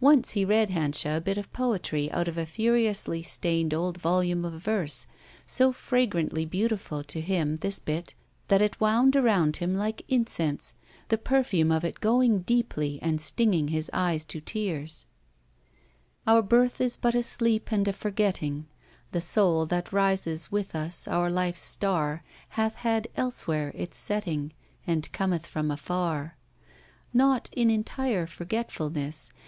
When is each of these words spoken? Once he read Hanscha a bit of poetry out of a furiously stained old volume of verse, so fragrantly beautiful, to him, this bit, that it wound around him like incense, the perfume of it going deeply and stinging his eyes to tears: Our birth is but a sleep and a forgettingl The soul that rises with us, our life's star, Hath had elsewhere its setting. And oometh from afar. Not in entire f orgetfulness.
Once 0.00 0.32
he 0.32 0.44
read 0.44 0.68
Hanscha 0.68 1.16
a 1.16 1.20
bit 1.20 1.38
of 1.38 1.50
poetry 1.52 2.10
out 2.12 2.28
of 2.28 2.36
a 2.36 2.44
furiously 2.44 3.22
stained 3.22 3.72
old 3.72 3.96
volume 3.96 4.44
of 4.44 4.52
verse, 4.62 5.06
so 5.46 5.72
fragrantly 5.72 6.44
beautiful, 6.44 7.02
to 7.04 7.22
him, 7.22 7.56
this 7.58 7.78
bit, 7.78 8.14
that 8.48 8.60
it 8.60 8.78
wound 8.80 9.16
around 9.16 9.58
him 9.58 9.74
like 9.74 10.04
incense, 10.08 10.74
the 11.08 11.16
perfume 11.16 11.72
of 11.72 11.84
it 11.84 12.00
going 12.00 12.40
deeply 12.40 12.98
and 13.00 13.18
stinging 13.18 13.68
his 13.68 13.88
eyes 13.94 14.26
to 14.26 14.40
tears: 14.42 15.06
Our 16.26 16.42
birth 16.42 16.80
is 16.82 16.98
but 16.98 17.14
a 17.14 17.22
sleep 17.22 17.72
and 17.72 17.88
a 17.88 17.92
forgettingl 17.92 18.64
The 19.12 19.22
soul 19.22 19.64
that 19.66 19.92
rises 19.92 20.52
with 20.52 20.76
us, 20.76 21.08
our 21.08 21.30
life's 21.30 21.62
star, 21.62 22.22
Hath 22.50 22.74
had 22.74 23.08
elsewhere 23.16 23.70
its 23.74 23.96
setting. 23.96 24.52
And 24.86 25.08
oometh 25.12 25.46
from 25.46 25.70
afar. 25.70 26.36
Not 27.14 27.48
in 27.54 27.70
entire 27.70 28.24
f 28.24 28.38
orgetfulness. 28.40 29.30